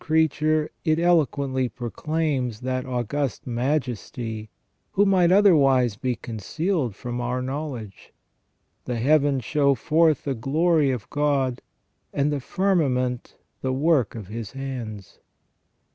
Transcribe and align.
6i 0.01 0.05
creature 0.07 0.71
it 0.83 0.97
eloquently 0.97 1.69
proclaims 1.69 2.61
that 2.61 2.87
August 2.87 3.45
Majesty 3.45 4.49
who 4.93 5.05
might 5.05 5.31
otherwise 5.31 5.95
be 5.95 6.15
concealed 6.15 6.95
from 6.95 7.21
our 7.21 7.39
knowledge. 7.39 8.11
The 8.85 8.95
heavens 8.97 9.45
show 9.45 9.75
forth 9.75 10.23
the 10.23 10.33
glory 10.33 10.89
of 10.89 11.07
God; 11.11 11.61
and 12.11 12.31
the 12.33 12.39
firmament 12.39 13.35
the 13.61 13.73
work 13.73 14.15
of 14.15 14.25
His 14.27 14.53
hands." 14.53 15.19